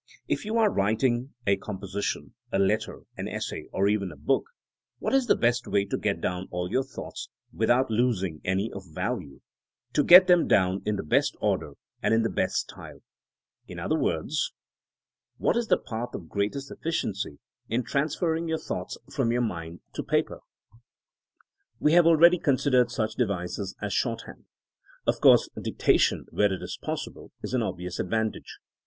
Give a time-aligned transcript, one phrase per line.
[0.27, 4.45] If you are writ ing a composition, a letter, an essay, or even a book,
[4.97, 8.81] what is the best way to get down all your thoughts, without losing any of
[8.87, 9.41] value;
[9.93, 12.97] to get them down in the best order and in the best style
[13.67, 14.51] T In other words
[15.37, 17.37] what is the path of great est efficiency
[17.69, 20.39] in transferring thoughts from your mind to paper?
[20.39, 24.45] TEINEINa AS A SOIENOE 205 We hBve already considered such devices as shorthaad.
[25.05, 28.57] Of course dictation, where it is pos sible, is an obvious advantage.